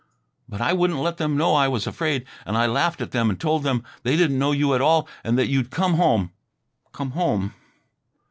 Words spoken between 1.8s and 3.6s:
afraid. And I laughed at them and